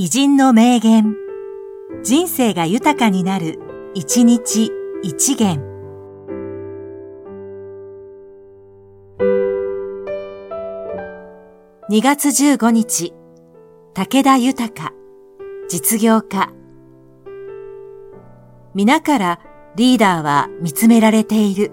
[0.00, 1.16] 偉人の名言。
[2.04, 3.58] 人生が豊かになる、
[3.94, 4.70] 一日
[5.02, 5.60] 一元。
[11.90, 13.12] 2月15日、
[13.92, 14.92] 武田豊、
[15.68, 16.52] 実業家。
[18.74, 19.40] 皆から
[19.74, 21.72] リーダーは見つめられている。